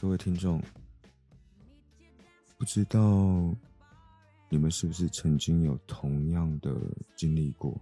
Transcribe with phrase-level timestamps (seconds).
[0.00, 0.58] 各位听众，
[2.56, 2.98] 不知道
[4.48, 6.74] 你们是不是曾经有同样的
[7.14, 7.78] 经历过？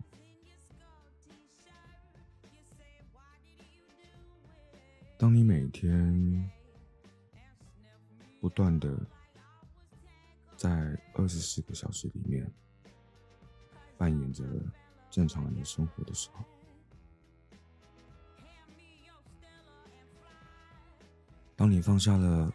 [5.16, 6.50] 当你每天
[8.40, 8.98] 不断的
[10.56, 12.44] 在二十四个小时里面
[13.96, 14.44] 扮演着
[15.08, 16.44] 正常人的生活的时候，
[21.68, 22.50] 当你放下了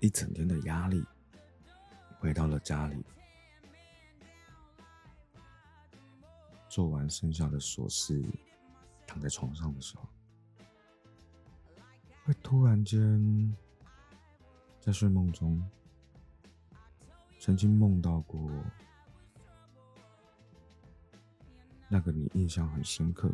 [0.00, 1.02] 一整天的压力，
[2.18, 3.02] 回到了家里，
[6.68, 8.22] 做完剩下的琐事，
[9.06, 10.06] 躺在床上的时候，
[12.26, 13.56] 会突然间
[14.82, 15.66] 在睡梦中，
[17.40, 18.50] 曾经梦到过
[21.88, 23.32] 那个你印象很深刻，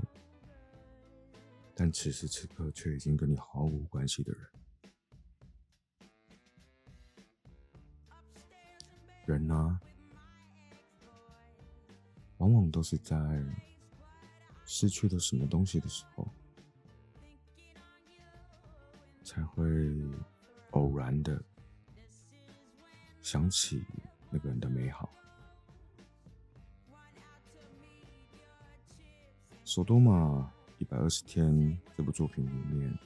[1.75, 4.49] 但此时此刻却已经跟你毫无关系的人。
[9.29, 9.81] 人呢，
[12.39, 13.17] 往往都是在
[14.65, 16.27] 失去了什么东西的时候，
[19.23, 19.63] 才会
[20.71, 21.43] 偶然的
[23.21, 23.85] 想起
[24.31, 25.11] 那个人的美好。
[29.71, 31.53] 《索多玛一百二十天》
[31.95, 32.99] 这部作品里面，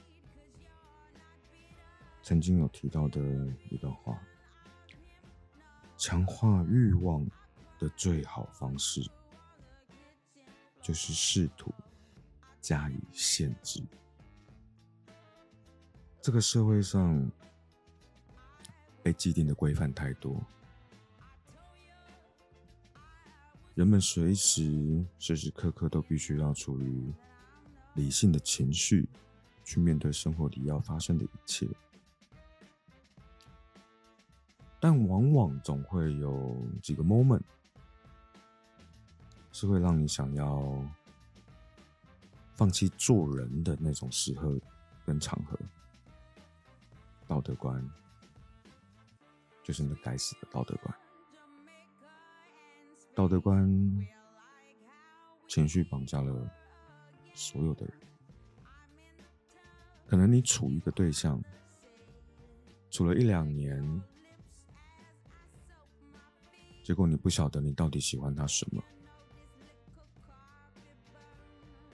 [2.21, 3.19] 曾经有提到的
[3.69, 4.17] 一段话。
[6.03, 7.25] 强化欲望
[7.79, 9.09] 的最好方式，
[10.81, 11.73] 就是试图
[12.59, 13.81] 加以限制。
[16.21, 17.31] 这个社会上
[19.01, 20.45] 被既定的规范太多，
[23.73, 27.13] 人们随时时时刻刻都必须要处于
[27.93, 29.07] 理性的情绪，
[29.63, 31.65] 去面对生活里要发生的一切。
[34.83, 37.39] 但往往总会有几个 moment
[39.53, 40.77] 是会让你想要
[42.53, 44.59] 放弃做人的那种时候
[45.05, 45.57] 跟场合，
[47.29, 47.89] 道德观
[49.63, 50.93] 就是那该死的道德观，
[53.15, 54.05] 道德观
[55.47, 56.51] 情绪绑架了
[57.33, 57.95] 所有的人，
[60.07, 61.41] 可能你处一个对象，
[62.91, 64.03] 处了一两年。
[66.83, 68.83] 结果你不晓得你到底喜欢他什么，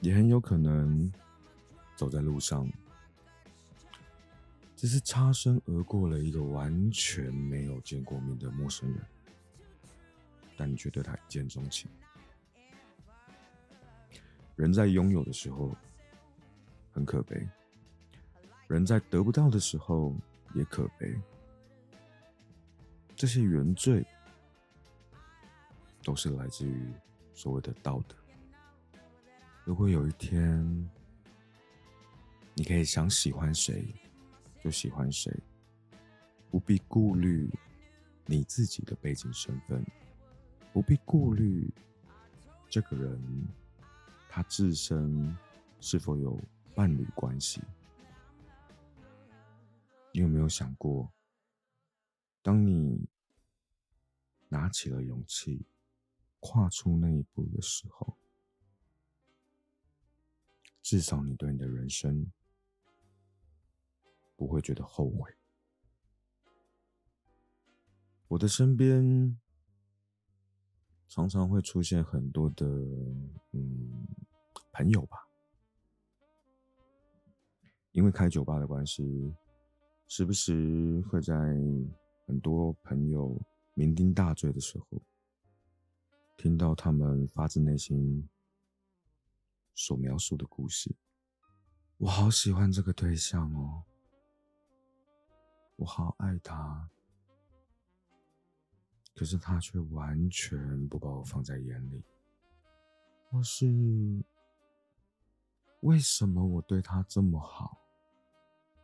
[0.02, 1.12] 也很有可能
[1.96, 2.68] 走在路上，
[4.76, 9.06] 只是擦身而过了一个完全没有见过面的陌生人，
[10.58, 11.88] 但你却对他一见钟情。
[14.56, 15.72] 人在拥有的时候
[16.92, 17.48] 很可悲，
[18.68, 20.16] 人在得不到的时候
[20.56, 21.16] 也可悲，
[23.16, 24.04] 这些原罪。
[26.10, 26.92] 都是来自于
[27.36, 28.16] 所谓的道德。
[29.64, 30.90] 如果有一天，
[32.56, 33.94] 你可以想喜欢谁
[34.60, 35.32] 就喜欢谁，
[36.50, 37.48] 不必顾虑
[38.26, 39.86] 你自己的背景身份，
[40.74, 41.72] 不必顾虑
[42.68, 43.48] 这个人
[44.28, 45.38] 他自身
[45.80, 46.42] 是否有
[46.74, 47.62] 伴侣关系，
[50.12, 51.08] 你有没有想过，
[52.42, 53.08] 当你
[54.48, 55.64] 拿起了勇气？
[56.40, 58.16] 跨出那一步的时候，
[60.82, 62.32] 至少你对你的人生
[64.36, 65.32] 不会觉得后悔。
[68.30, 69.38] 我的身边
[71.08, 72.66] 常常会出现很多的
[73.52, 74.08] 嗯
[74.72, 75.18] 朋友吧，
[77.92, 79.34] 因为开酒吧的关系，
[80.08, 81.34] 时不时会在
[82.26, 83.36] 很多朋友
[83.76, 84.86] 酩酊大醉的时候。
[86.40, 88.30] 听到他们发自内心
[89.76, 90.96] 所描述的故事，
[91.98, 93.84] 我好喜欢这个对象哦，
[95.76, 96.90] 我好爱他，
[99.14, 102.02] 可是他却完全不把我放在眼里。
[103.30, 104.24] 或是
[105.82, 107.82] 为什么我对他这么好，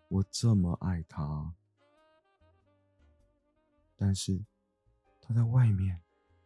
[0.09, 1.53] 我这么爱他，
[3.95, 4.43] 但是
[5.21, 6.01] 他在外面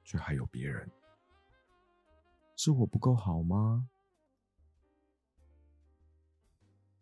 [0.10, 0.90] 却还有别人。
[2.56, 3.88] 是我不够好吗？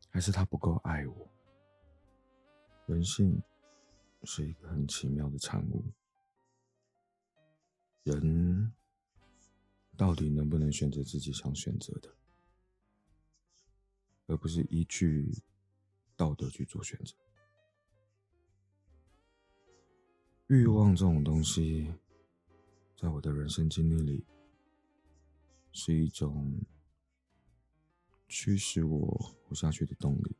[0.09, 1.29] 还是他不够爱我？
[2.85, 3.41] 人性
[4.23, 5.85] 是一个很奇妙的产物，
[8.03, 8.73] 人
[9.95, 12.13] 到底能不能选择自己想选择的，
[14.25, 15.31] 而不是依据
[16.17, 17.15] 道德去做选择？
[20.47, 21.93] 欲望这种东西，
[22.97, 24.25] 在我的人生经历里，
[25.71, 26.59] 是一种
[28.27, 30.35] 驱使我活下去的动力。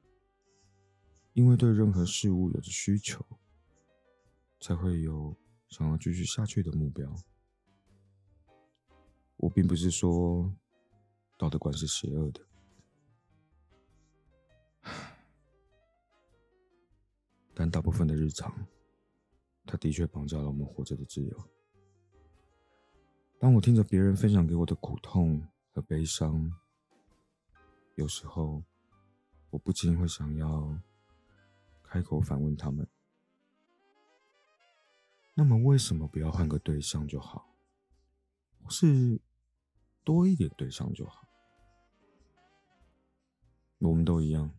[1.33, 3.23] 因为对任何事物有着需求，
[4.59, 5.37] 才会有
[5.69, 7.15] 想要继续下去的目标。
[9.35, 10.51] 我并不是说
[11.37, 12.41] 道德观是邪恶的，
[17.53, 18.67] 但大部分的日常，
[19.63, 21.49] 它的确绑架了我们活着的自由。
[23.39, 26.51] 当我听着别人分享给我的苦痛和悲伤，
[27.95, 28.63] 有时候
[29.49, 30.79] 我不禁会想要。
[31.89, 32.85] 开口反问他们
[35.33, 37.55] ：“那么为什么不要换个对象就好？
[38.61, 39.21] 或是
[40.03, 41.25] 多一点对象就好？
[43.77, 44.51] 我们都一样，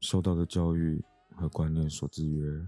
[0.00, 2.66] 受到的教育和观念所制约，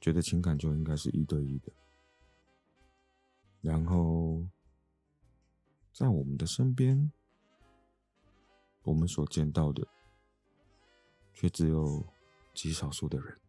[0.00, 1.72] 觉得情感就应该是一对一的。
[3.60, 4.46] 然后，
[5.92, 7.10] 在我们的身边，
[8.82, 9.86] 我们所见到的。”
[11.32, 12.04] 却只有
[12.52, 13.40] 极少数的人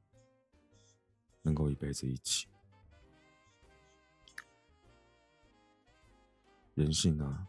[1.42, 2.48] 能够一辈子一起。
[6.74, 7.46] 人性啊，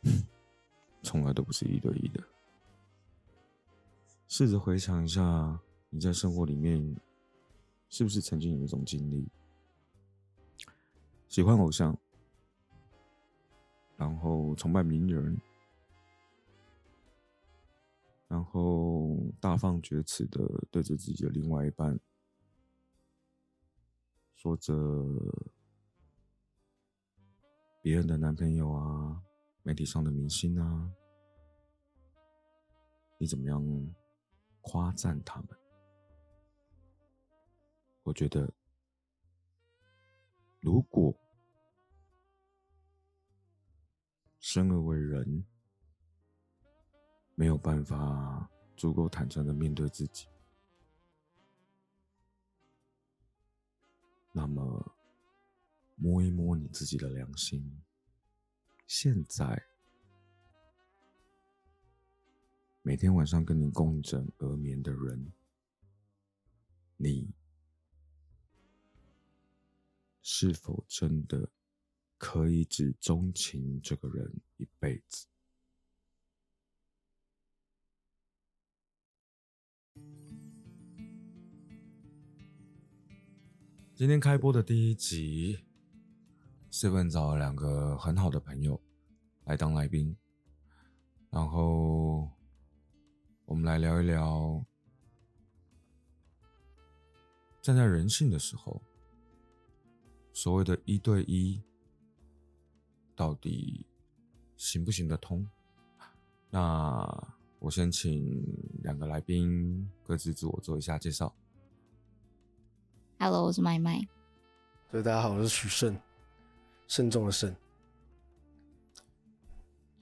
[1.02, 2.24] 从来都不是一对一的。
[4.26, 6.96] 试着回想一下，你在生活里面
[7.90, 9.28] 是不是曾经有一种经历，
[11.36, 11.94] 喜欢偶像，
[13.98, 15.38] 然后崇拜名人。
[18.26, 22.00] 然后大放厥词的对着自己的另外一半
[24.34, 24.74] 说着
[27.82, 29.22] 别人的男朋友啊，
[29.62, 30.90] 媒体上的明星啊，
[33.18, 33.94] 你怎么样
[34.62, 35.48] 夸赞他们？
[38.04, 38.50] 我觉得，
[40.62, 41.14] 如果
[44.56, 45.44] 生而为人。
[47.34, 50.26] 没有办法足够坦诚的面对自己，
[54.32, 54.96] 那么
[55.96, 57.82] 摸一摸你自己的良心，
[58.86, 59.62] 现在
[62.80, 65.30] 每天晚上跟你共枕而眠的人，
[66.96, 67.34] 你
[70.22, 71.50] 是否真的
[72.26, 75.28] 可以只钟情这个人一辈子？
[83.94, 85.60] 今天开播的第一集
[86.72, 88.82] ，Seven 找了两个很好的朋友
[89.44, 90.16] 来当来宾，
[91.30, 92.28] 然后
[93.44, 94.66] 我们来聊一聊，
[97.62, 98.82] 站在人性的时候，
[100.32, 101.62] 所谓的一对一
[103.16, 103.86] 到底
[104.56, 105.44] 行不行得通？
[106.50, 108.44] 那我先请
[108.82, 111.34] 两个来宾各自自我做一下介绍。
[113.18, 114.06] Hello，我是麦麦。
[114.90, 115.98] 对，大家好，我是许慎，
[116.86, 117.56] 慎重的慎。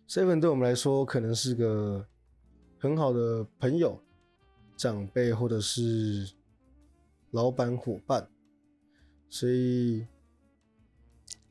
[0.09, 2.07] Seven 对我们来说可能是个
[2.79, 4.03] 很好的朋友、
[4.77, 6.35] 长辈或者是
[7.31, 8.29] 老板伙伴，
[9.29, 10.07] 所以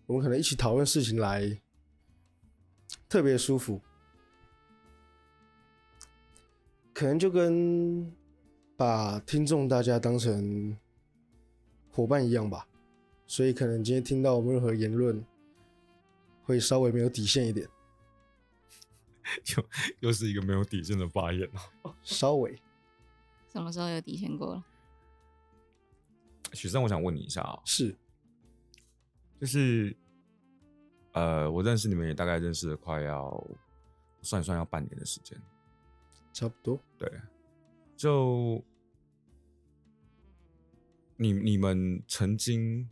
[0.05, 1.61] 我们可能一起讨论事情来
[3.13, 3.79] 特别舒服，
[6.95, 8.11] 可能就跟
[8.75, 10.75] 把听众大家当成。
[11.91, 12.67] 伙伴一样吧，
[13.27, 15.23] 所以可能今天听到我们任何言论，
[16.41, 17.69] 会稍微没有底线一点。
[19.55, 19.63] 又
[19.99, 21.47] 又是一个没有底线的发言
[21.83, 21.95] 哦。
[22.01, 22.59] 稍微。
[23.47, 24.63] 什么时候有底线过了？
[26.53, 27.61] 许生，我想问你一下啊。
[27.63, 27.95] 是。
[29.39, 29.95] 就是，
[31.13, 33.43] 呃，我认识你们也大概认识了快要
[34.21, 35.41] 算一算要半年的时间。
[36.33, 36.79] 差不多。
[36.97, 37.11] 对。
[37.95, 38.63] 就。
[41.15, 42.89] 你你们曾经，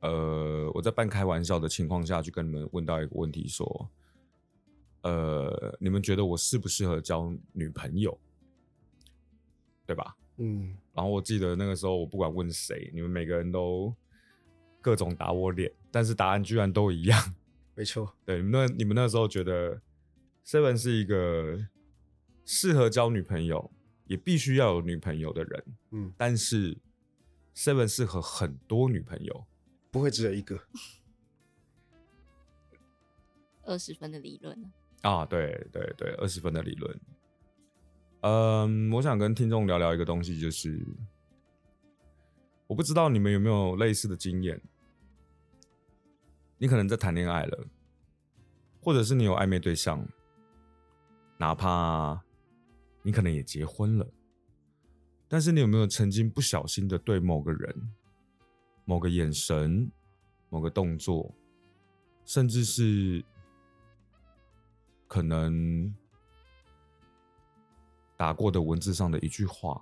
[0.00, 3.88] 呃，我在半开玩笑的情况下去跟你们问到一个问题，说，
[5.02, 8.18] 呃，你们觉得我适不适合交女朋友，
[9.86, 10.16] 对吧？
[10.38, 10.76] 嗯。
[10.92, 13.94] 然后我记得那个时候，我不管问谁，你们每个人都
[14.82, 17.34] 各种打我脸，但是答案居然都一样。
[17.74, 18.14] 没错。
[18.24, 19.80] 对，你们那你们那时候觉得
[20.44, 21.58] ，Seven 是一个
[22.44, 23.70] 适合交女朋友，
[24.06, 25.64] 也必须要有女朋友的人。
[25.90, 26.12] 嗯。
[26.16, 26.78] 但是。
[27.54, 29.44] Seven 适合很多女朋友，
[29.90, 30.56] 不会只有一个。
[33.66, 34.70] 二十分的理论呢？
[35.02, 37.00] 啊，对对对，二十分的理论。
[38.20, 40.80] 嗯，我想跟听众聊聊一个东西，就是
[42.68, 44.62] 我不知道你们有没有类似的经验，
[46.58, 47.66] 你可能在谈恋爱了，
[48.80, 50.06] 或者是你有暧昧对象，
[51.36, 52.20] 哪怕
[53.02, 54.06] 你可能也结婚了，
[55.28, 57.92] 但是你有没有曾经不小心的对某个人、
[58.84, 59.90] 某个眼神、
[60.48, 61.32] 某个动作，
[62.24, 63.24] 甚至是
[65.06, 65.94] 可能
[68.16, 69.80] 打过的文字上的一句话，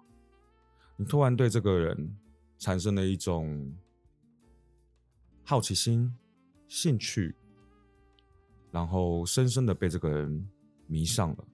[0.96, 2.16] 你突然对这个人
[2.58, 3.74] 产生了一种
[5.42, 6.14] 好奇心、
[6.68, 7.34] 兴趣，
[8.70, 10.48] 然后深深的被这个人
[10.86, 11.44] 迷上了，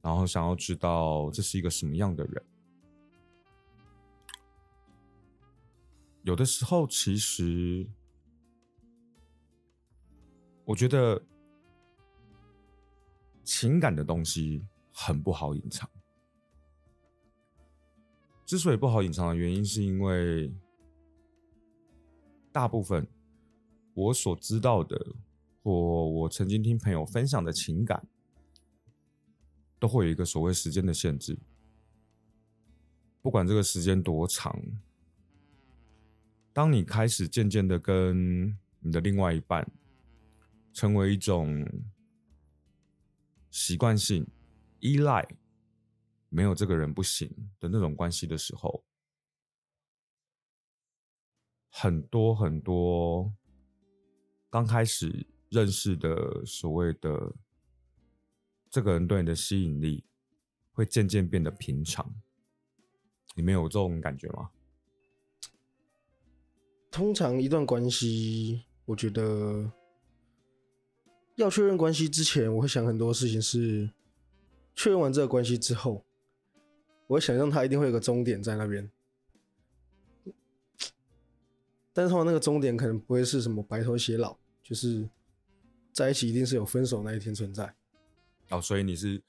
[0.00, 2.44] 然后想要知道这是一个什么样的人。
[6.22, 7.84] 有的时候，其实
[10.64, 11.20] 我觉得
[13.42, 15.88] 情感的东西很不好隐藏。
[18.44, 20.52] 之所以不好隐藏的原因，是因为
[22.52, 23.04] 大部分
[23.94, 25.14] 我所知道的，
[25.62, 28.06] 或我曾经听朋友分享的情感，
[29.78, 31.38] 都会有一个所谓时间的限制。
[33.20, 34.60] 不管这个时间多长，
[36.52, 39.70] 当你开始渐渐的跟你的另外一半
[40.72, 41.66] 成为一种
[43.50, 44.26] 习惯性
[44.80, 45.26] 依赖。
[46.34, 47.28] 没有这个人不行
[47.60, 48.82] 的那种关系的时候，
[51.68, 53.30] 很多很多
[54.52, 57.32] 刚开始认识的所谓的
[58.68, 60.04] 这个人对你的吸引力，
[60.72, 62.14] 会渐渐变得平常。
[63.34, 64.50] 你们有这种感觉吗？
[66.90, 69.72] 通常一段关系，我觉得
[71.36, 73.40] 要确认关系之前，我会想很多事情。
[73.40, 73.90] 是
[74.76, 76.04] 确认完这个关系之后。
[77.06, 78.90] 我想象他一定会有个终点在那边，
[81.94, 84.38] 但是他那个终点可能不会是什么白头偕老，
[84.72, 85.06] 就是
[85.92, 87.74] 在一起一定是有分手那一天存在。
[88.48, 89.22] 哦，所以你是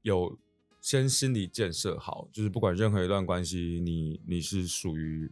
[0.00, 0.38] 有
[0.80, 5.30] 先心理建设好，就是不管任何一段关系，你你是属于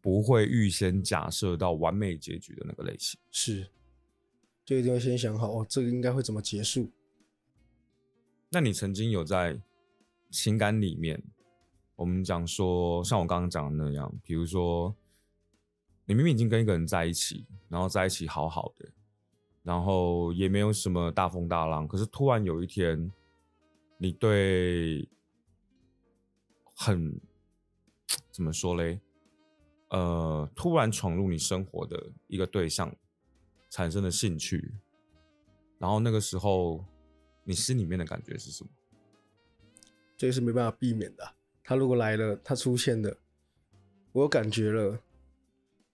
[0.00, 3.18] 不会预先假设到完美结局的那个类型。
[3.32, 3.66] 是，
[4.64, 6.92] 就一定会先想好哦，这个应该会怎么结束。
[8.50, 9.60] 那你曾经有在？
[10.34, 11.22] 情感里面，
[11.94, 14.96] 我们讲说，像我刚刚讲的那样，比如说，
[16.04, 18.88] 你明明已经跟一个人在一起，然后在一起好好的，
[19.62, 23.10] 然后也没有什么大风大浪，可是突然有一天，
[23.98, 25.08] 你对
[26.74, 27.20] 很
[28.30, 29.00] 怎么说嘞？
[29.90, 32.94] 呃，突然闯入你生活的一个对象
[33.70, 34.72] 产生了兴趣，
[35.78, 36.84] 然后那个时候，
[37.44, 38.70] 你心里面的感觉是什么？
[40.16, 41.34] 这个是没办法避免的。
[41.62, 43.18] 他如果来了，他出现了，
[44.12, 44.98] 我有感觉了，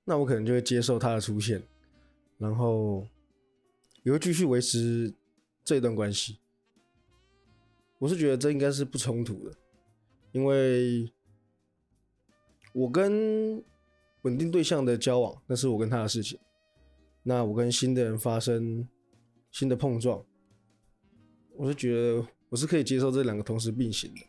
[0.09, 1.63] 那我可能就会接受他的出现，
[2.39, 3.07] 然后
[4.03, 5.13] 也会继续维持
[5.63, 6.39] 这段关系。
[7.99, 9.55] 我是觉得这应该是不冲突的，
[10.33, 11.13] 因为
[12.73, 13.63] 我跟
[14.23, 16.39] 稳定对象的交往，那是我跟他的事情。
[17.23, 18.89] 那我跟新的人发生
[19.51, 20.25] 新的碰撞，
[21.57, 22.27] 我是觉得。
[22.51, 24.23] 我是可以接受这两个同时并行的，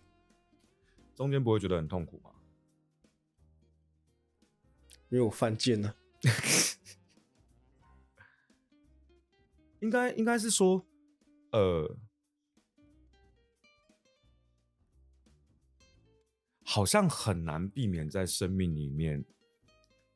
[1.15, 2.31] 中间不会觉得很痛苦吗？
[5.09, 5.95] 因为我犯贱呢。
[9.81, 10.85] 应该应该是说，
[11.53, 11.97] 呃，
[16.65, 19.23] 好像很难避免在生命里面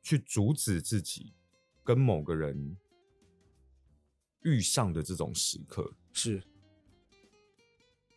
[0.02, 1.32] 去阻止自己
[1.82, 2.76] 跟某个人
[4.42, 6.42] 遇上的这种时刻是。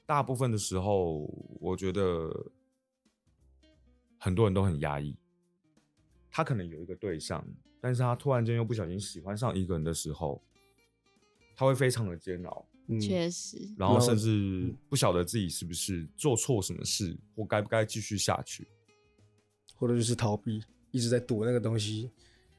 [0.05, 1.25] 大部分的时候，
[1.61, 2.51] 我觉得
[4.19, 5.17] 很多人都很压抑。
[6.37, 7.43] 他可能有一个对象，
[7.81, 10.39] 但是他突然间又不小心喜欢上一个人的时候，
[11.55, 12.63] 他会非常的煎熬。
[13.01, 13.57] 确实。
[13.75, 18.67] 然后甚至不晓得自己是不是做错什么事，或该不该继续下去，
[19.77, 22.11] 或者就是逃避，一直在躲那个东西，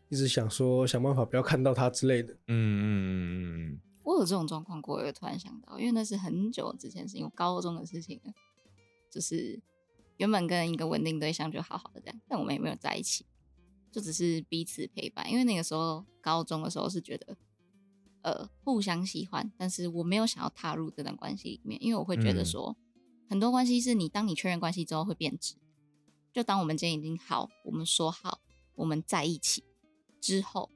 [0.08, 2.32] 一直想说想办法不要看到他之类的。
[2.48, 3.80] 嗯嗯嗯嗯嗯。
[4.02, 8.32] 我有这种状况过，我突然想到，因为那是很久之前，是因为高中的事情了。
[9.08, 9.62] 就是
[10.16, 13.24] 原本跟一个稳定对象就好好的这样，但我们也没有在一起，
[13.90, 15.30] 就只是彼此陪伴。
[15.30, 17.36] 因为那个时候高中的时候是觉得，
[18.22, 22.76] 呃，互相喜欢，但是我没有想要踏入这段关系里面，因为我会觉得说，
[23.28, 25.54] 很多关系是你当你确认关系之后会变质。
[26.32, 28.40] 就当我们今天已经好，我们说好
[28.74, 29.64] 我们在一起
[30.20, 30.70] 之后，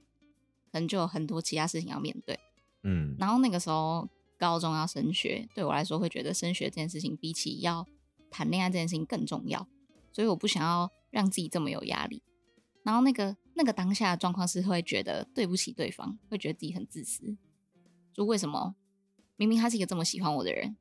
[0.73, 2.39] 可能就有很多其他事情要面对。
[2.83, 7.87] 嗯，然后那个时候高中要升学，对我来说会觉得升学这件事情比起要
[8.31, 9.69] 谈恋爱这件事情更重要，
[10.11, 12.23] 所以我不想要让自己这么有压力，
[12.83, 17.37] 然后那个那个当下的状况是会觉得对不起对方，会觉得自己很自私。
[18.13, 18.75] 就为什么
[19.37, 20.77] 明明他是一个这么喜欢我的人，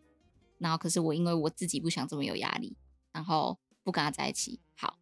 [0.57, 2.75] 然后可是我因为我自己不想这么有压力，
[3.11, 4.59] 然后不跟他在一起。
[4.75, 4.99] 好，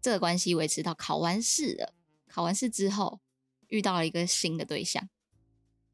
[0.00, 1.94] 这个关系维持到考完试了，
[2.28, 3.20] 考完试之后
[3.68, 5.08] 遇到了一个新的对象，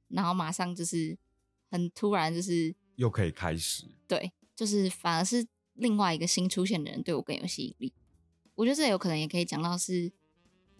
[0.08, 1.18] 然后马上就是
[1.70, 3.86] 很突然，就是又可以开始。
[4.06, 7.92] 对，就是反而是另外一个新出现的人对我更有吸引力。
[8.54, 10.12] 我觉得这有可能也可以讲到是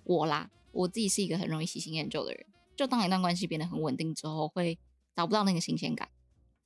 [0.04, 2.46] 我啦，我自己是一个很容易喜新厌旧的人。
[2.74, 4.78] 就当一段关系变得很稳定之后，会
[5.14, 6.08] 找不到那个新鲜感，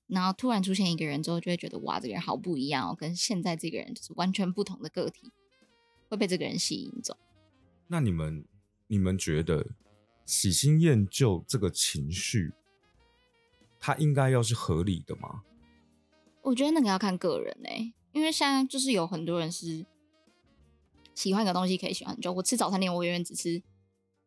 [0.06, 5.32] 然后突然出现一个人之后，就会觉得哇，这个人好不一样哦，跟现在这个人就是完全不同的个体，
[6.08, 7.16] 会被这个人吸引走。
[7.88, 8.44] 那你们
[8.86, 9.66] 你们觉得
[10.24, 12.52] 喜新厌旧这个情绪，
[13.80, 15.42] 它应该要是合理的吗？
[16.42, 19.84] 我觉得那个要看个人哎、因为现在就是有很多人是
[21.16, 22.32] 喜欢一个东西可以喜欢很久。
[22.32, 23.60] 我吃早餐店，我永远只吃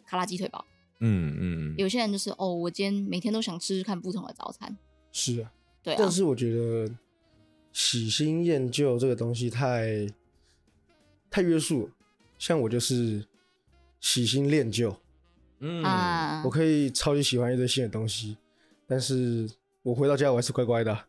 [0.04, 0.66] 卡拉鸡腿堡。
[1.00, 4.78] 嗯嗯，有些人就是哦，我今天每天都想吃吃看不同的早餐。
[5.14, 5.50] 是啊，
[5.82, 6.94] 对啊但，是我觉得
[7.72, 10.06] 喜新厌旧这个东西太
[11.30, 11.94] 太约束了，
[12.38, 13.26] 像我就是
[14.02, 14.94] 喜新恋旧，
[15.60, 18.36] 嗯啊我，可以超级喜欢一堆新的东西，
[18.86, 19.50] 但是
[19.84, 21.08] 我回到家我还是乖乖的啊。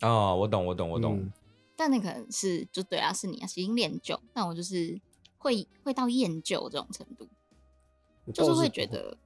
[0.00, 1.32] 啊，我懂我懂我懂嗯，
[1.76, 4.18] 但那可能是就对啊，是你啊，已经恋旧。
[4.32, 5.00] 但我就是
[5.36, 7.28] 会会到厌旧这种程度，
[8.24, 9.16] 我就是会觉得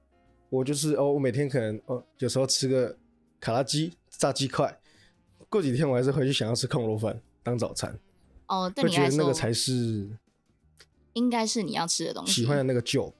[0.49, 2.97] 我就是哦，我每天可能哦，有时候吃个
[3.39, 4.79] 卡拉鸡、炸鸡块，
[5.49, 7.99] 过几天我还是回去想要吃控肉饭当早餐，
[8.47, 10.17] 哦，对你来那个才是
[11.13, 12.33] 应该是你要吃的东西。
[12.33, 13.13] 喜欢的那个旧。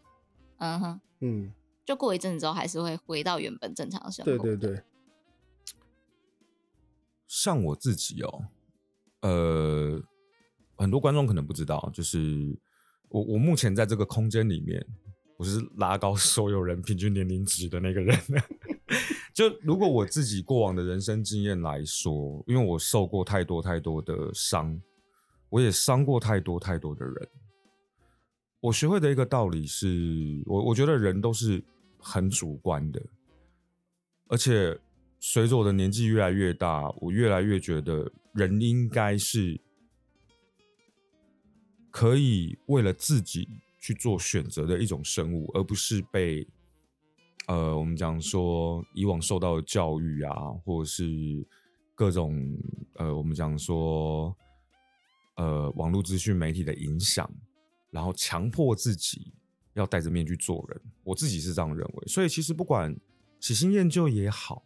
[0.57, 4.31] 嗯哼，嗯，就过一阵子之后，还是会回到原本正常的生活。
[4.37, 4.83] 对对对，
[7.27, 8.45] 像我自己哦，
[9.21, 10.01] 呃，
[10.77, 12.57] 很多观众可能不知道，就是
[13.09, 14.85] 我我目前在这个空间里面，
[15.37, 18.17] 我是拉高所有人平均年龄值的那个人。
[19.33, 24.81] 就如果我自己过往的人生经验来说，因为我受过太多太多的伤，
[25.49, 27.29] 我也伤过太多太多的人。
[28.59, 31.63] 我学会的一个道理是，我我觉得人都是
[31.97, 33.01] 很主观的，
[34.27, 34.77] 而且
[35.19, 39.59] 随着我的年纪越来越大，我越来越觉得人应该是
[41.89, 43.47] 可以为了自己
[43.79, 46.47] 去做选择的一种生物，而不是被
[47.47, 51.45] 呃我们讲说以往受到的教育啊，或者是
[51.95, 52.57] 各种
[52.95, 54.35] 呃我们讲说
[55.35, 57.29] 呃网络资讯媒体的影响，
[57.89, 59.33] 然后强迫自己
[59.73, 60.81] 要戴着面具做人。
[61.03, 62.95] 我自己是这样认为，所以其实不管
[63.39, 64.65] 喜新厌旧也好。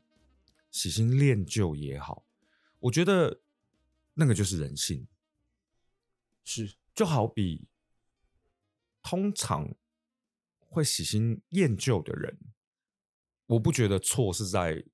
[0.71, 2.25] 喜新恋旧也好，
[2.81, 3.39] 我觉得
[4.15, 5.07] 那个就是人性。
[6.43, 7.67] 是就好比
[9.01, 9.73] 通常
[10.59, 12.37] 会喜新厌旧的人，
[13.47, 14.85] 我不觉得错是在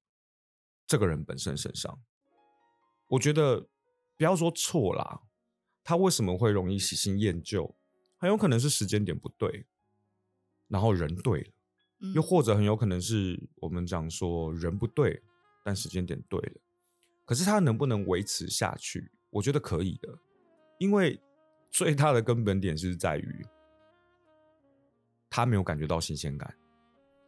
[0.88, 2.02] 这个人本身身上。
[3.08, 3.68] 我觉得
[4.16, 5.24] 不要说错啦，
[5.84, 7.76] 他为什么会容易喜新厌旧，
[8.18, 9.66] 很有可能是时间点不对，
[10.68, 11.52] 然后人对了。
[12.00, 15.22] 嗯又或者很有可能是我们讲说人不对，
[15.64, 16.62] 但时间点对了。
[17.32, 19.10] 可是他能不能维持下去？
[19.30, 20.10] 我觉得可以的，
[20.80, 21.18] 因为
[21.70, 23.46] 最大的根本点是在于
[25.30, 26.54] 他没有感觉到新鲜感。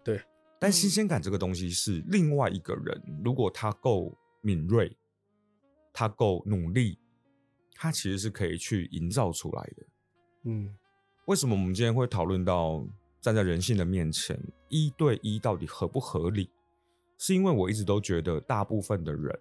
[0.03, 0.21] 对，
[0.59, 4.93] 但嗯新鲜感这个东西是另外一个人，如果他够敏锐，
[5.93, 6.99] 他够努力，
[7.73, 9.85] 他其实是可以去营造出来的。
[10.43, 10.75] 嗯，
[11.27, 12.85] 为什么我们今天会讨论到
[13.21, 14.37] 站在人性的面前，
[14.67, 16.51] 一对一到底合不合理？
[17.17, 19.39] 是因为我一直都觉得大部分的人，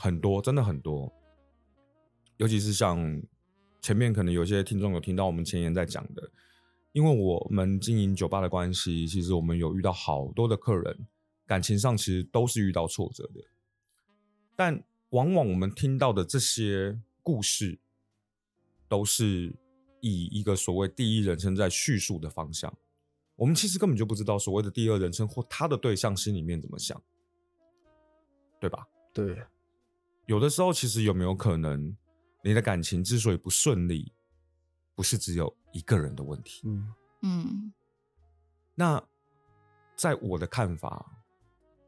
[0.00, 1.12] 很多真的很多，
[2.36, 3.20] 尤其是像
[3.82, 6.30] 前面可能有些听众有听到我们前言在讲的，
[6.92, 11.06] 因为我们经营酒吧的关系，其实我们有遇到好多的客人，
[11.46, 13.40] 感情上其实都是遇到挫折的，
[14.54, 17.80] 但往往我们听到的这些故事，
[18.86, 19.52] 都是
[20.00, 22.72] 以一个所谓第一人称在叙述的方向，
[23.34, 27.02] 我们其实根本就不知道所谓的第二人称或他的对象心里面怎么想，
[28.60, 28.86] 对吧？
[29.12, 29.42] 对，
[30.28, 31.96] 有的时候，其实有没有可能，
[32.44, 34.12] 你的感情之所以不顺利，
[34.94, 36.60] 不是只有一个人的问题？
[36.66, 37.72] 嗯，嗯
[38.74, 39.02] 那
[39.96, 41.06] 在我的看法，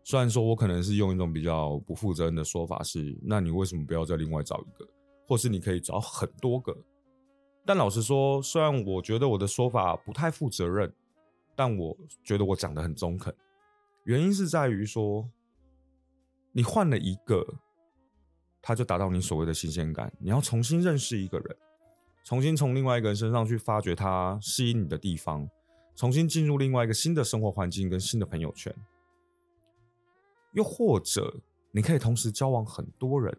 [0.02, 4.88] 虽然说我可能是用一种比较不负责任的说法是，那你为什么不要再另外找一个，
[5.28, 6.74] 或是你可以找很多个？
[7.66, 10.90] 但老实说，虽然我觉得我的说法不太负责任，
[11.54, 13.36] 但我觉得我讲的很中肯。
[14.04, 15.28] 原因是在于说，
[16.52, 17.46] 你换了一个，
[18.62, 20.12] 他就达到你所谓的新鲜感。
[20.18, 21.56] 你要重新认识一个人，
[22.24, 25.48] 重新从另外一个人身上去发掘他吸引你的地方，
[25.96, 28.74] 重新进入另外一个新的生活环境跟新的朋友圈，
[30.52, 31.40] 又或者
[31.72, 33.36] 你可以同时交往很多人，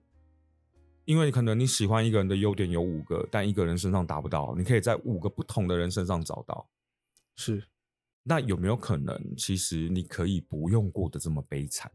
[1.05, 6.67] 因为可能你喜欢一个人的优点有五个，但一个人身上达不到，你可以在五个不同的人身上找到。
[7.35, 7.63] 是，
[8.23, 11.91] 那有没有可能，其实你可以不用过得这么悲惨？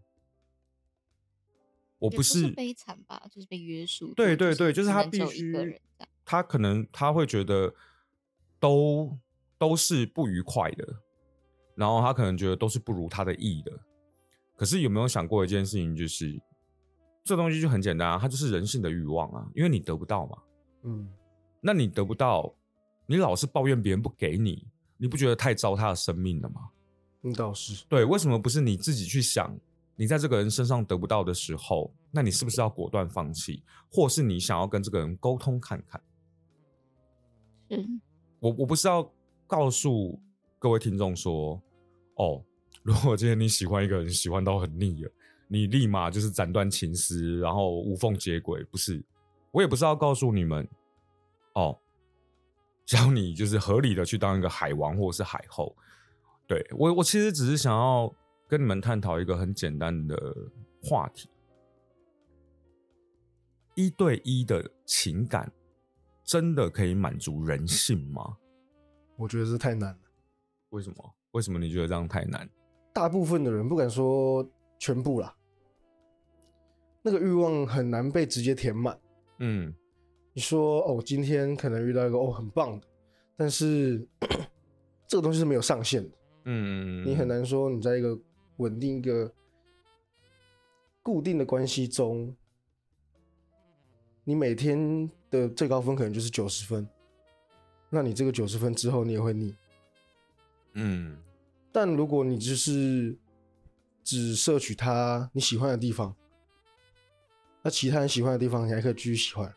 [1.99, 4.13] 我也不是悲惨吧，就是被约束。
[4.15, 5.81] 对对对，就是他必须，
[6.25, 7.75] 他可能他会觉得
[8.61, 9.19] 都
[9.59, 11.03] 都是不愉快的，
[11.75, 13.73] 然后他可能觉得都是不如他的意的。
[14.57, 16.41] 可是有没有想过一件事情，就是
[17.23, 20.39] 这东西就很简单啊，它就是人性的欲望啊，因为你得不到嘛，
[20.85, 21.09] 嗯，
[21.61, 22.55] 那你得不到，
[23.07, 26.71] 你老是抱怨别人不给你，你不觉得太糟蹋了生命了吗？
[27.21, 29.59] 那倒是，对，为什么不是你自己去想，
[29.97, 36.01] 你在这个人身上得不到的时候，那你是不是要果断放弃，或是你想要跟这个人沟通看看？
[37.71, 37.85] 是
[38.39, 39.11] 我我不是要
[39.47, 40.21] 告诉
[40.59, 41.61] 各位听众说，
[42.17, 42.45] 哦，
[42.83, 45.11] 如果今天你喜欢一个人，喜欢到很腻了，
[45.49, 49.03] 你立马就是斩断情丝，然后无缝接轨，不是？
[49.51, 50.69] 我也不是要告诉你们，
[51.55, 51.79] 哦，
[52.85, 55.75] 教你就是合理的去当一个海王或者是海后。
[56.47, 58.13] 对我，我其实只是想要
[58.49, 60.17] 跟你们探讨一个很简单的
[60.83, 61.29] 话题：
[63.75, 65.51] 一对一的情感
[66.23, 68.37] 真的可以满足人性吗？
[69.17, 69.99] 我觉得这太难了。
[70.71, 71.15] 为什么？
[71.33, 72.49] 为什么你觉得这样太难？
[72.93, 75.35] 大部分的人不敢说全部啦，
[77.03, 78.99] 那个欲望很难被直接填满。
[79.39, 79.75] 嗯
[80.33, 82.87] 你说哦，今天可能遇到一个哦很棒的，
[83.37, 84.07] 但是
[85.09, 88.19] 这个东西是没有上限的，嗯，你很难说你在一个
[88.57, 89.33] 稳定一个
[91.03, 92.35] 固定的关系中，
[94.25, 96.88] 你每天的最高分可能就是九十分，
[97.90, 99.55] 那你这个九十分之后你也会腻。
[100.73, 101.16] 嗯
[101.73, 103.16] 但如果你就是
[104.03, 106.14] 只摄取他你喜欢的地方，
[107.62, 109.55] 那其他人喜欢的地方你还可以继续喜欢，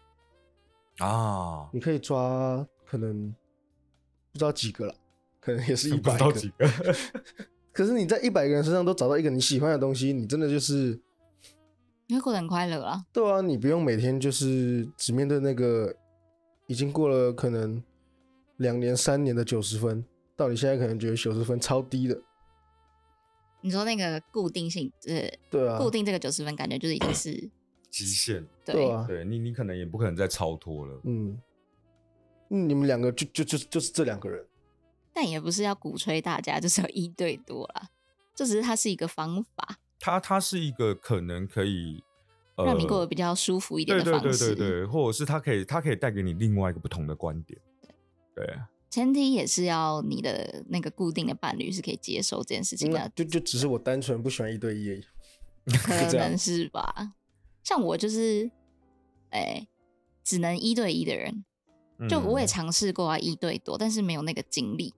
[0.99, 3.33] 啊，你可以抓可能
[4.31, 4.95] 不知道几个了，
[5.39, 6.33] 可能也是一不百个。
[7.71, 10.99] 可是你在一百个人身上都找到一个你喜欢的东西，你真的就是
[12.07, 13.05] 你会过得很快乐啊。
[13.13, 15.95] 对啊，你不用每天就是只面对那个
[16.67, 17.81] 已经过了可能
[18.57, 20.03] 两年三年的九十分，
[20.35, 22.19] 到你现在可能觉得九十分超低的，
[23.61, 27.49] 你说那个固定性，呃，对啊，固定这个九十分，感觉就是已经是
[27.89, 28.45] 极限。
[28.65, 31.01] 对对啊，对你，你可能也不可能再超脱了。
[31.03, 31.37] 嗯，
[32.49, 34.43] 嗯你们两个就就就就是这两个人，
[35.19, 37.89] 但也不是要鼓吹大家就是要一对多啦，
[38.33, 42.01] 这只是它是一个方法，它它是一个可能可以
[42.55, 44.55] 呃让你过得比较舒服一点对对对的方式。
[44.55, 47.59] 对对对，或者是它可以它可以带给你另外一个不同的观点。
[48.33, 48.47] 对，
[48.89, 55.03] 前提也是要你的那个固定的伴侣是可以接受这件事情那的，就就只是我单纯不喜欢一对一而已。
[55.83, 57.11] 可能是吧。
[57.61, 58.49] 像我就是，
[59.31, 59.67] 哎、
[60.23, 61.43] 只能一对一的人，
[62.09, 64.93] 就我也嗯尝试过啊一对多，但是没有那个精力，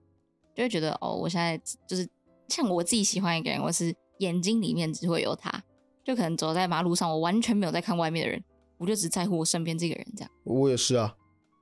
[0.54, 2.08] 就会觉得哦，我现在就是
[2.48, 5.62] 像我自己喜欢一个人，我是眼睛里面只会有他，
[6.04, 8.44] 就可能走在马路上，我完全没有在看外面的人，
[8.78, 10.30] 我就只在乎我身边这个人这样。
[10.44, 11.16] 我也是啊，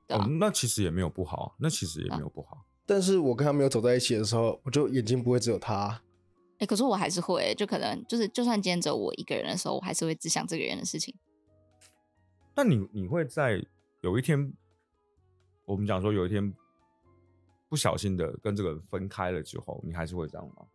[0.07, 2.65] 对啊哦，那其实也没有不好，那其实也没有不好。
[2.87, 6.03] 但是我跟他没有走在一起的时候，我就眼睛不会只有他。
[6.59, 11.15] 哎、可是我还是会，就可能就是，就算今天只有我一个人的时候，我还是会只想这个人的事情。
[12.55, 13.65] 那你你会在
[14.03, 14.53] 有一天，
[15.65, 16.53] 我们讲说有一天
[17.71, 20.67] 不小心的跟这个人分开了之后，你还是会这样吗？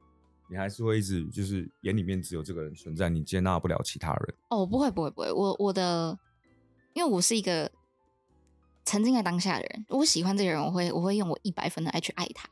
[0.50, 4.36] 你还是会一直就是眼里面只有这个人存在，你接纳不了其他人。
[4.50, 6.18] 哦，不会不会不会，我我的，
[6.94, 7.70] 因为我是一个
[8.86, 12.48] 沉浸在当下的人，我喜欢这个人，我会我会用我一百分的爱去爱他。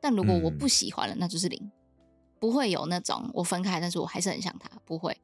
[0.00, 1.70] 但如果我嗯不喜欢了，那就是零，
[2.38, 5.16] 不会有那种我分开，但是我还是很想他，不会。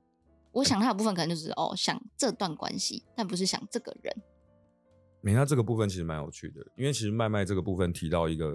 [0.53, 4.17] 我想他的部分可能就是哦，想这段关系，但不是想这个人。
[5.25, 8.55] 没，那这个部分其实蛮有趣的，因为其实麦麦这个部分提到一个，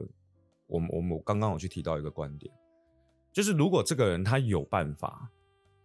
[0.68, 2.54] 我们我们刚刚有去提到一个观点，
[3.34, 5.28] 就是如果这个人他有办法，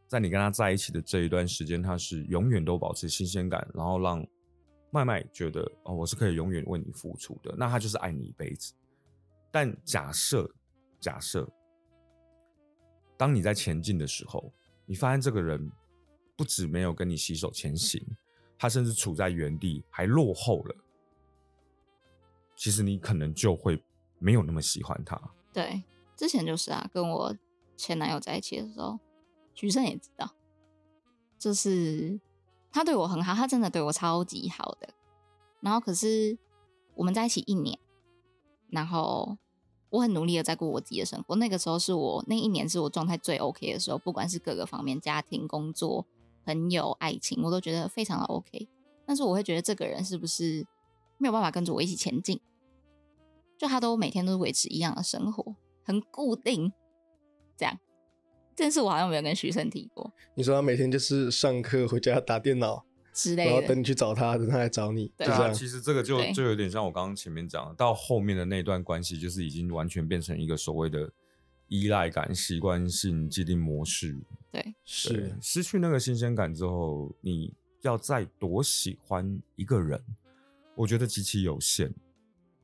[0.06, 4.22] 在你跟他在一起的这一段时间，他是永远都保持新鲜感，然后让
[4.90, 8.74] 麦麦觉得哦，我是可以永远为你付出的，那他就是爱你一辈子。
[9.50, 10.46] 但假设
[11.00, 11.48] 假设，
[13.16, 14.52] 当你在前进的时候，
[14.84, 15.72] 你发现这个人
[16.36, 18.04] 不止没有跟你携手前行，
[18.58, 20.76] 他甚至处在原地，还落后了。
[22.56, 23.82] 其实你可能就会
[24.18, 25.20] 没有那么喜欢他。
[25.52, 25.82] 对，
[26.16, 27.36] 之前就是啊，跟我
[27.76, 28.98] 前男友在一起的时候，
[29.54, 30.34] 徐胜也知道，
[31.38, 32.20] 就是
[32.70, 34.94] 他对我很好，他真的对我超级好的。
[35.60, 36.38] 然后可是
[36.94, 37.78] 我们在一起一年，
[38.70, 39.36] 然后
[39.90, 41.34] 我很努力的在过我自己的生活。
[41.36, 46.06] 那个时候是我那一年是我状态最 OK 的时候，不管是各个方面，家庭、工作、
[46.44, 48.68] 朋友、爱情，我都觉得非常的 OK。
[49.06, 50.66] 但是我会觉得这个人是不是
[51.18, 52.40] 没有办法跟着我一起前进？
[53.58, 55.54] 就他都每天都是维持一样的生活，
[55.84, 56.72] 很固定，
[57.56, 57.78] 这样。
[58.56, 63.50] 这件事我好像没有跟徐生提过你说他每天就是上课回家打电脑， 之类的。
[63.50, 65.42] 然后等你去找他，等他来找你，就对这样。
[65.42, 71.12] 啊其实这个就就有点像我刚刚前面讲的，到后面的那段关系，就是已经完全变成一个所谓的
[71.68, 74.20] 依赖感、习惯性既定模式。
[74.54, 80.00] 对，是，失去那个新鲜感之后，你要再多喜欢一个人，
[80.76, 81.92] 我觉得极其有限。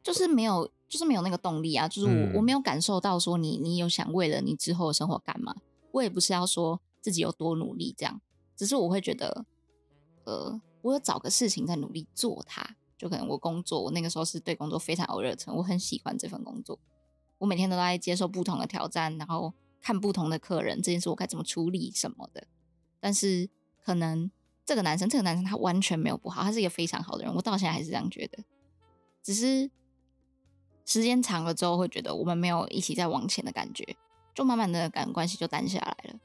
[0.01, 1.89] 就是没有，就是没有那个动力啊。
[1.89, 5.57] 就是我、嗯我没有感受到说你你有想为了你之后的生活干嘛。
[5.91, 8.21] 我也不是要说自己有多努力这样，
[8.57, 9.45] 只是我会觉得，
[10.23, 12.77] 呃，我有找个事情在努力做它。
[12.97, 16.79] 就可能我工作，我那个时候是对工作非常有热忱，我很喜欢这份工作。
[17.39, 22.47] 我每天都在接受不同的挑战，然后看不同的客人，这件事我该怎么处理什么的。
[23.01, 23.49] 但是
[23.83, 24.31] 可能
[24.65, 28.45] 这个男生，这个男生他完全没有不好，他是一个非常好的人，我到现在还是这样觉得。
[29.23, 29.71] 只是
[30.85, 33.97] 时间长了之后，会觉得我们没有一起在往前的感觉，
[34.35, 36.21] 就慢慢的感关系就淡下来了。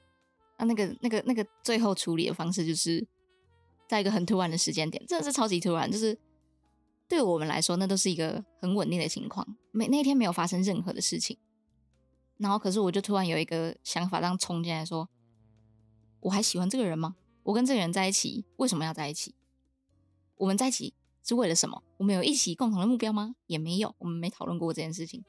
[0.57, 3.05] 那那个那个那个最后处理的方式，就是
[3.87, 6.17] 在一个很突然的时间点，真的是超级突然，就是
[7.07, 11.37] 对我们来说，那都是一个很稳定的情况，没那天没有发生任何的事情。
[12.37, 15.09] 然后，可是我就突然有一个想法，这样冲进来说
[16.21, 17.15] ：“我还喜欢这个人吗？
[17.43, 19.35] 我跟这个人在一起，为什么要在一起？
[20.35, 20.93] 我们在一起
[21.23, 21.81] 是为了什么？
[21.97, 23.35] 我们有一起共同的目标吗？
[23.47, 25.23] 也没有，我们没讨论过这件事情。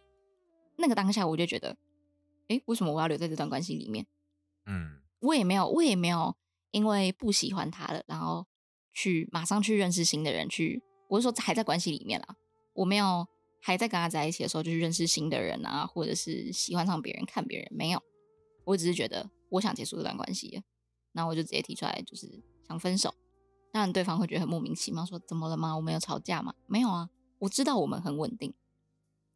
[0.79, 1.77] 那个当下，我就觉得，
[2.49, 4.07] 诶，为什么我要留在这段关系里面？
[4.67, 6.37] 嗯，我也没有，我也没有
[6.73, 8.47] 因为不喜欢他了，然后
[8.93, 12.37] 去马上去认识新的人，去我是说还在关系里面啦，
[12.73, 13.29] 我没有
[13.67, 18.01] 还在跟他在一起的时候就去认识新的人啊，或者是喜欢上别人、看别人，没有，
[18.63, 20.63] 我只是觉得我想结束这段关系了，
[21.11, 23.13] 然后我就直接提出来，就是想分手。
[23.73, 25.75] 当然，对方会觉得很莫名其妙，说怎么了吗？
[25.75, 26.55] 我们有吵架吗？
[26.69, 28.55] 没有啊，我知道我们很稳定，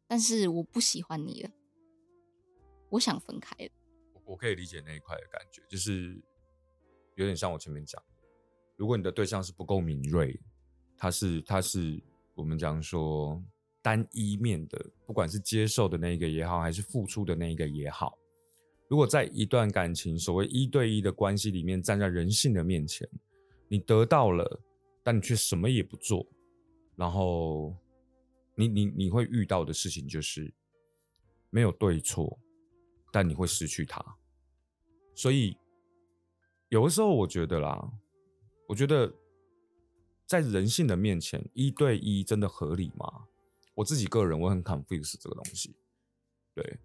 [0.07, 1.51] 但是我不喜欢你了，
[2.91, 3.69] 我想分开了。
[4.23, 6.23] 我可以理解那一块的感觉，就是
[7.15, 8.01] 有点像我前面讲，
[8.77, 10.39] 如果你的对象是不够敏锐，
[10.95, 12.01] 他是他是
[12.33, 13.43] 我们讲说
[13.81, 18.17] 单一面的，不管是接受的那一个也好，还是付出的那一个也好，
[18.87, 23.09] 如果在一段感情所谓一对一的关系里面，站在人性的面前，
[23.67, 24.61] 你得到了，
[25.03, 26.25] 但你却什么也不做，
[26.95, 27.75] 然后
[28.55, 30.53] 你你你会遇到的事情就是
[31.49, 32.37] 没有对错，
[33.11, 34.03] 但你会失去他。
[35.15, 35.57] 所以
[36.69, 37.91] 有的时候我觉得啦，
[38.67, 39.11] 我觉得
[40.27, 43.25] 在人性的面前，一对一真的合理吗？
[43.81, 45.75] 我自己个人我很 confuse 这个东西，
[46.53, 46.79] 对，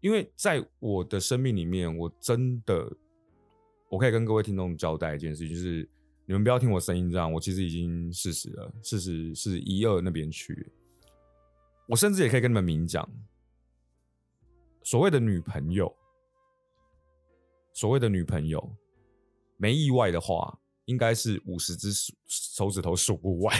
[0.00, 2.86] 因为在我的生命里面，我真的
[3.88, 5.88] 我可以跟各位听众交代一件事情，就是
[6.26, 10.70] 你们不要听我声音这样，我其实已经四十了，四十是一二那边去，
[11.88, 13.10] 我甚至也可以跟你们明讲，
[14.82, 15.96] 所谓的女朋友，
[17.72, 18.76] 所谓的女朋友，
[19.56, 23.56] 没意外的话，应该是五十只手手指头数不完。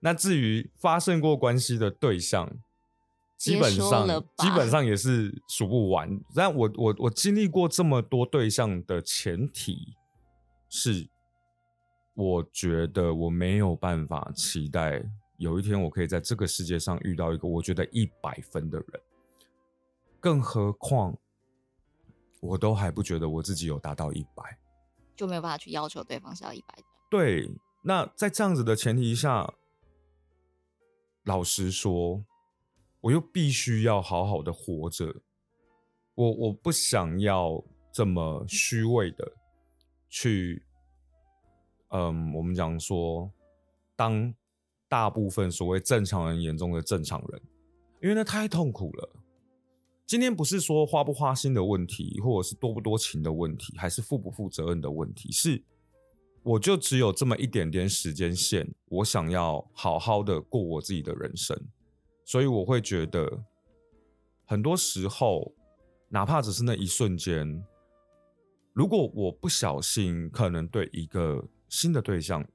[0.00, 2.50] 那至于发生过关系的对象，
[3.36, 4.06] 基本上
[4.38, 6.20] 基本上也是数不完。
[6.34, 9.94] 但我我我经历过这么多对象的前提
[10.68, 11.08] 是，
[12.14, 15.02] 我觉得我没有办法期待
[15.38, 18.86] 有一天我可以在这个世界上遇到一个我觉得一百分的人，
[20.20, 21.16] 更何况
[22.40, 24.58] 我都还不觉得我自己有达到一百。
[25.16, 26.82] 就没有办法去要求对方是要一百的。
[27.10, 27.50] 对，
[27.82, 29.54] 那在这样子的前提下，
[31.26, 32.24] 老实说，
[33.00, 35.14] 我又必须要好好的活着。
[36.14, 37.62] 我我不想要
[37.92, 39.32] 这么虚伪的
[40.08, 40.62] 去，
[41.88, 43.30] 嗯，我们讲说，
[43.96, 44.32] 当
[44.88, 47.42] 大部分所谓正常人眼中的正常人，
[48.00, 49.10] 因为那太痛苦了。
[50.06, 55.60] 今天不是说花不花心的问题，或者是多不多情的问题，还是负不负责任的问题，是
[56.46, 61.60] 我就只有这么一点点时间线，我想要好好的过我自己的人生，
[62.24, 63.42] 所以我会觉得，
[64.44, 65.52] 很多时候，
[66.08, 67.60] 哪怕只是那一瞬间，
[68.72, 72.46] 如果我不小心，可能对一个新的对象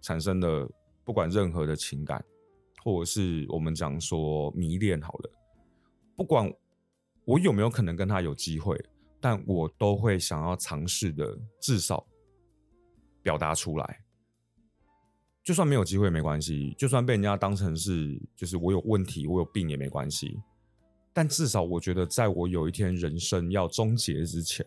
[0.00, 0.68] 产生了
[1.04, 2.24] 不管任何的情感，
[2.82, 5.30] 或者是我们讲说迷恋好了，
[6.16, 6.52] 不管
[7.24, 8.76] 我有没有可能跟他有机会，
[9.20, 12.04] 但我都会想要尝试的，至少
[13.24, 14.04] 表达出来。
[15.42, 20.40] 就算没有机会也没关系，就算被人家当成是就是我有问题，我有病也没关系。
[21.12, 24.66] 但至少我觉得，在我有一天人生要终结之前，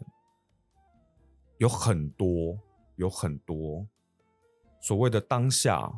[1.58, 2.58] 有很多
[2.96, 3.88] 有很多
[4.80, 5.92] 所谓的当下，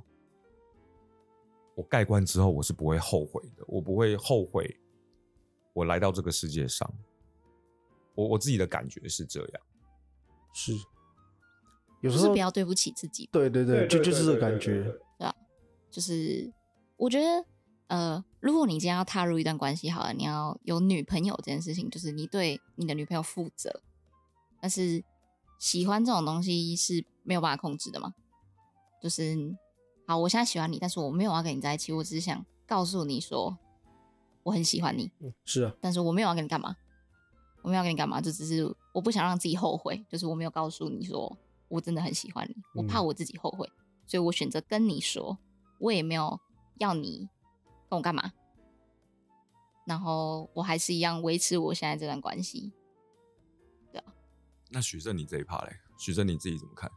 [1.75, 4.79] 我盖棺之后，我是不会后悔的，我不会后悔
[5.73, 6.89] 我来到这个世界上。
[8.15, 9.61] 我我自己的感觉是这样，
[10.53, 10.73] 是，
[12.01, 13.27] 有时就是候不要对不起自己。
[13.31, 14.83] 对对对，就就是这个感觉，
[15.17, 15.35] 对啊，
[15.91, 16.51] 就是
[16.97, 17.45] 我觉得，
[17.87, 23.81] 呃，如果你今天要踏入一段关系，好了，你要有女朋友这件事情，就是你对你的女朋友负责。
[24.61, 25.03] 但是
[25.57, 28.13] 喜欢这种东西是没有办法控制的嘛？
[29.01, 29.55] 就是
[30.05, 33.57] 好，我现在喜欢你，但是我没有要跟你在一起，我只是想告诉你说
[34.43, 36.75] 我很喜欢你，嗯是啊，但是我没有要跟你干嘛，
[37.61, 41.37] 我没有要跟你干嘛，就只是我不想让自己后悔，就是我没有告诉你说
[41.69, 43.71] 我真的很喜欢你，我怕嗯我自己后悔，
[44.05, 45.37] 所以我选择跟你说，
[45.79, 46.39] 我也没有
[46.79, 47.29] 要你
[47.89, 48.33] 跟我干嘛，
[49.85, 52.73] 然后我还是一样维持我现在这段关系。
[54.71, 55.79] 那许正你这一趴嘞？
[55.97, 56.91] 许正你自己怎么看？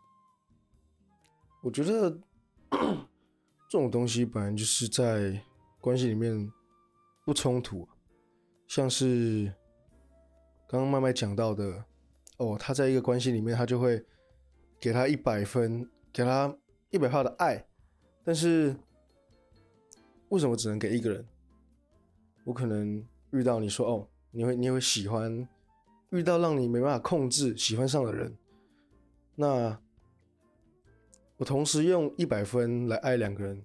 [1.63, 2.21] 我觉得
[3.67, 5.43] 这种东西本来就是在
[5.81, 6.53] 关系里面
[7.25, 7.89] 不冲突，
[8.69, 9.55] 像是
[10.69, 11.87] 刚刚麦麦讲到的，
[12.37, 14.05] 哦，他在一个关系里面，他就会
[14.83, 16.53] 给他一百分，给他
[16.91, 17.65] 一百帕的爱，
[18.25, 18.75] 但是
[20.31, 21.25] 为什么只能给一个人？
[22.43, 25.49] 我可能遇到你说哦，你会你会喜欢，
[26.11, 28.37] 遇到让你没办法控制喜欢上的人，
[29.37, 29.81] 那
[31.37, 33.65] 我同时用一百分来爱两个人，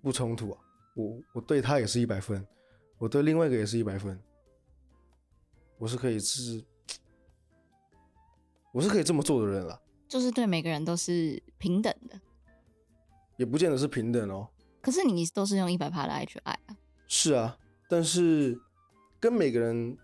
[0.00, 0.60] 不冲突啊。
[0.94, 2.46] 我我对他也是一百分，
[2.98, 4.16] 我对另外一个也是一百分，
[5.76, 6.64] 我是可以是，
[8.72, 12.18] 我是可以这么做的人啦，就是对每个人都是平等的，
[13.36, 14.48] 也不见得是平等哦。
[14.80, 18.58] 可是你都是用一百趴的爱去爱啊，是啊，但是
[19.20, 19.96] 跟每个人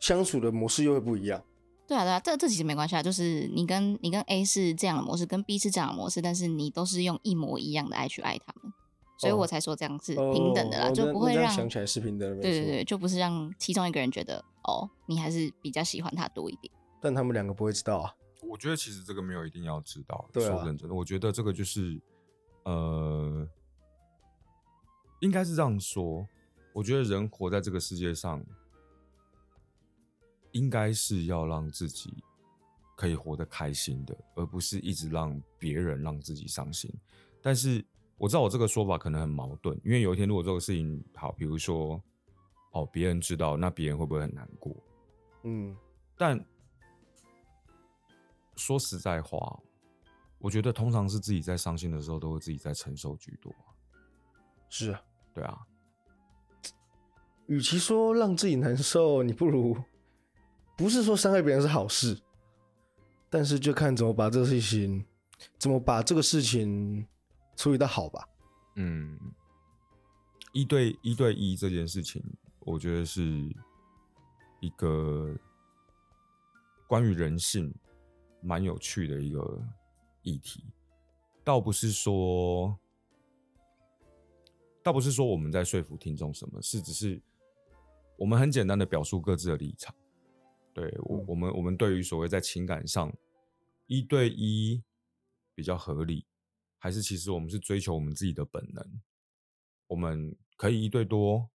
[0.00, 1.42] 相处的模式又会不一样。
[1.86, 8.72] 对啊对啊，这这其实没关系啊，就是你跟你跟 A 是这样的模式，跟 B 是这样的模式，但是你都是用一模一样的爱去爱他们，
[9.18, 16.72] 所以哦我才说这样是平等的啦，就不会让想起来是平等的，对对对，就不是让其中一个人觉得哦，你还是比较喜欢他多一点。
[17.02, 18.14] 但他们两个不会知道啊。
[18.42, 22.00] 我觉得其实这个没有一定要知道，对啊说认真的，我觉得这个就是
[22.64, 23.48] 呃，
[25.20, 26.26] 应该是这样说。
[26.74, 28.42] 我觉得人活在这个世界上，
[30.52, 32.12] 应该是要让自己
[32.96, 36.90] 可以活得开心的，而不是一直让别人让自己伤心。
[37.42, 37.84] 但是
[38.16, 42.02] 我知道我这个说法可能很矛盾，因为有一天如果这个事情好，比如说
[42.72, 44.74] 哦，别人知道，那别人会不会很难过？
[45.42, 45.76] 嗯，
[46.16, 46.42] 但
[48.56, 49.60] 说实在话，
[50.38, 53.54] 我觉得通常是自己在伤心的时候，都会自己在承受居多。
[54.68, 55.02] 是啊。
[55.34, 55.58] 对啊，
[57.46, 59.74] 与其说让自己难受，你不如
[60.76, 62.20] 不是说伤害别人是好事，
[63.30, 65.02] 但是就看怎么把这个事情，
[65.58, 67.06] 怎么把这个事情
[67.56, 68.28] 处理的好吧。
[68.76, 69.18] 嗯，
[70.52, 72.22] 一对一对一这件事情，
[72.58, 73.22] 我觉得是
[74.60, 75.34] 一个
[76.86, 77.74] 关于人性
[78.42, 79.62] 蛮有趣的一个
[80.22, 80.64] 议题，
[81.42, 82.76] 倒不是说。
[84.84, 87.22] 倒不是说我们在说服听众什么，是只是
[88.16, 89.94] 我们很简单的表述各自的立场。
[90.74, 93.16] 对我，嗯我们我们对于所谓在情感上
[93.86, 94.82] 一对一
[95.54, 96.26] 比较合理，
[96.78, 98.84] 还是其实我们是追求我们自己的本能，
[99.86, 101.48] 我们可以一对多，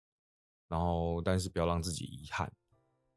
[0.69, 2.53] 然后但是不要让自己遗憾。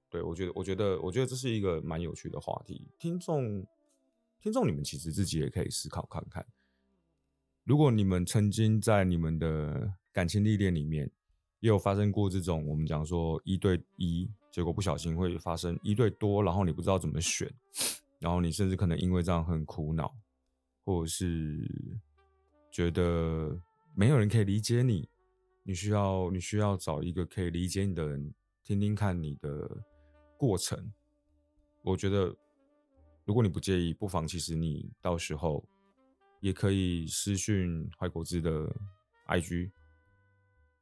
[0.09, 2.87] 对我觉得，我觉得，我觉得这是一个蛮有趣的话题。
[2.97, 3.65] 听众，
[4.39, 6.45] 听众，你们其实自己也可以思考看看。
[7.63, 11.11] 如果你们曾经在你们的感情历练里面，
[11.59, 17.51] 也有发生过这种我们讲说一对一，结果不小心会发生一对多，然后你不知道怎么选，
[18.19, 20.15] 然后你甚至可能因为这样很苦恼，
[20.85, 21.69] 或者是
[22.71, 23.59] 觉得
[23.95, 25.09] 没有人可以理解你，
[25.63, 29.83] 你需要你需要找一个可以理解你的人，听听看你的
[30.37, 30.91] 过程。
[31.83, 32.35] 我觉得，
[33.25, 35.63] 如果你不介意，不妨其实你到时候
[36.39, 38.69] 也可以私讯坏果汁的
[39.27, 39.71] IG，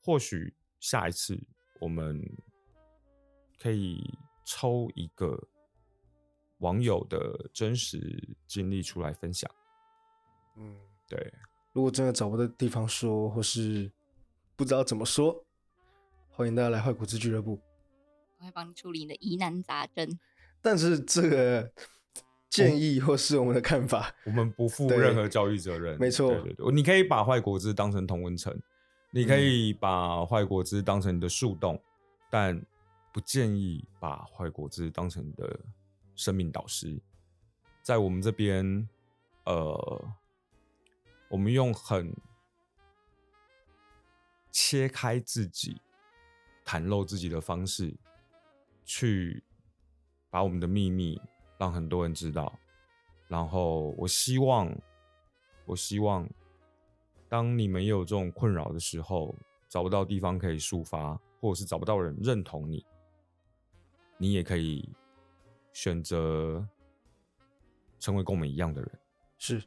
[0.01, 1.39] 或许下一次
[1.79, 2.21] 我们
[3.59, 5.39] 可以抽一个
[6.59, 7.99] 网友的真实
[8.47, 9.49] 经历出来分享。
[10.57, 10.75] 嗯，
[11.07, 11.33] 对，
[11.73, 13.91] 如果真的找不到地方说，或是
[14.55, 15.43] 不知道怎么说，
[16.29, 17.59] 欢迎大家来坏骨子俱乐部。
[18.45, 20.19] 我会帮你处理你的疑难杂症。
[20.61, 21.71] 但是这个
[22.49, 24.13] 建议或是我们的看法。
[24.25, 25.97] 我们不负任何教育责任。
[25.99, 28.55] 没错对对对，你可以把坏果汁当成同温层，
[29.09, 31.81] 你可以把坏果汁当成你的树洞，
[32.29, 32.63] 但
[33.11, 35.59] 不建议把坏果汁当成你的
[36.15, 36.99] 生命导师。
[37.81, 38.87] 在我们这边，
[39.45, 40.07] 呃，
[41.29, 42.15] 我们用很
[44.51, 45.79] 切开自己、
[46.65, 47.93] 袒露自己的方式，
[48.85, 49.43] 去
[50.29, 51.19] 把我们的秘密
[51.57, 52.57] 让很多人知道。
[53.27, 54.71] 然后我希望，
[55.65, 56.29] 我希望，
[57.27, 59.35] 当你们也有这种困扰的时候，
[59.67, 62.85] 找不到地方可以抒发，或者是找不到人认同你，
[64.17, 64.87] 你也可以
[65.73, 66.65] 选择
[67.99, 68.91] 成为跟我们一样的人。
[69.37, 69.63] 是，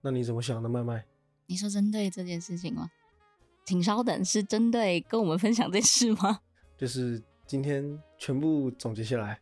[0.00, 1.04] 那你怎么想的，麦麦？
[1.46, 2.90] 你说针对这件事情吗？
[3.66, 6.40] 请稍等，是针对跟我们分享这事吗？
[6.76, 9.40] 就是今天全部总结下来，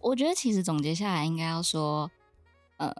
[0.00, 2.10] 我觉得其实总结下来，应该要说，
[2.78, 2.90] 呃，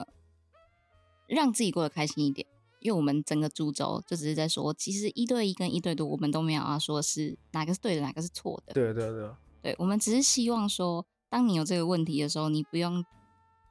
[1.27, 2.47] 让自己过得开心一点。
[2.81, 8.73] 因为我们整个株洲就只是在说，其实一对一跟一对多，我们都没有要说是哪个是对的，哪个是错的。
[8.73, 13.05] 对啊对啊对啊，对，我们只是希望说，当你有这个问题的时候，你不用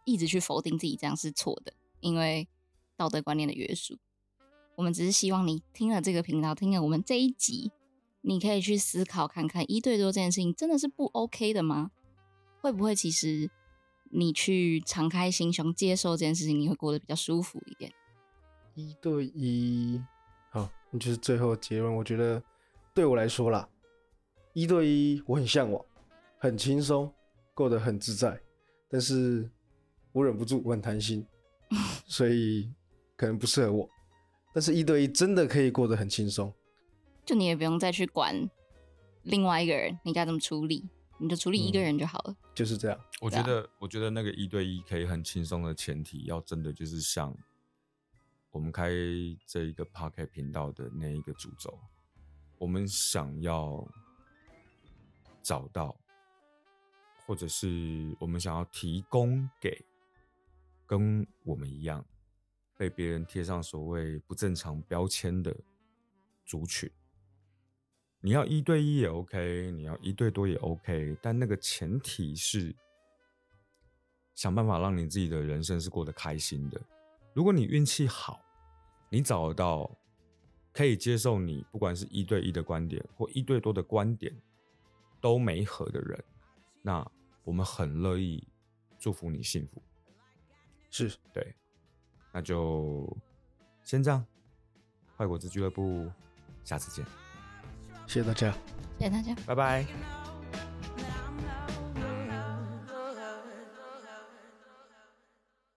[0.05, 2.47] 一直去否定自己这样是错的，因为
[2.95, 3.97] 道德观念的约束。
[4.75, 7.69] 我们只是希望你听了这个频道，听了我们这一集，
[8.21, 11.91] 你可以去思考看看，一对多这件事情真的是不 OK 的吗？
[12.61, 13.49] 会不会其实
[14.11, 17.91] 你去敞开心胸接受这件事情，你会过得比较舒服一点？
[18.75, 20.01] 一对一，
[20.51, 21.93] 好，那就是最后的结论。
[21.93, 22.41] 我觉得
[22.93, 23.67] 对我来说啦，
[24.53, 25.83] 一对一我很向往，
[26.37, 27.11] 很轻松，
[27.53, 28.39] 过得很自在，
[28.89, 29.49] 但是
[30.11, 31.25] 我忍不住，我很贪心，
[32.05, 32.71] 所以
[33.17, 33.89] 可能不适合我。
[34.53, 36.53] 但是一对一真的可以过得很轻松，
[37.25, 38.49] 就你也不用再去管
[39.23, 42.35] 另外一个人你该怎么处理，你就处理一个嗯人就好了。
[42.53, 42.99] 就是这样。
[43.21, 47.35] 我觉得，我觉得那个一对一可以很轻松的前提，要真的就是像
[48.51, 48.89] 我们开
[49.45, 51.79] 这一个 p o c k e t 频道的那一个主轴，
[52.57, 53.87] 我们想要
[55.41, 55.95] 找到，
[57.25, 59.85] 或者是我们想要提供给
[60.85, 62.03] 跟我们一样
[62.77, 65.55] 被别人贴上所谓不正常标签的
[66.45, 66.91] 族群。
[68.23, 72.75] 你要一对一也 OK，你要一对多也 OK，但那个前提是
[74.35, 76.79] 想办法让你自己的人生是过得开心的。
[77.33, 78.39] 如果你运气好，
[79.09, 79.89] 你找得到
[80.71, 84.31] 可以接受你不管是一对一的观点或一对多的观点
[85.19, 86.23] 都没合的人，
[86.81, 87.05] 那
[87.43, 88.47] 我们很乐意
[88.99, 89.81] 祝福你幸福。
[90.91, 91.55] 是，对，
[92.31, 93.17] 那就
[93.83, 94.23] 先这样，
[95.17, 96.11] 坏果子俱乐部，
[96.63, 97.05] 下次见，
[98.07, 98.51] 谢谢大家。
[98.99, 99.35] 谢谢大家。
[99.45, 100.20] 拜拜。